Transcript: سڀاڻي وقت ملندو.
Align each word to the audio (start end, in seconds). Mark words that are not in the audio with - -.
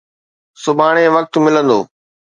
سڀاڻي 0.63 1.05
وقت 1.15 1.33
ملندو. 1.43 1.79